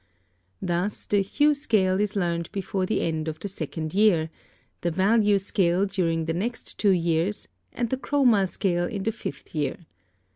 [0.63, 4.31] Thus the Hue scale is learned before the end of the second year,
[4.81, 9.53] the Value scale during the next two years, and the Chroma scale in the fifth
[9.53, 9.85] year.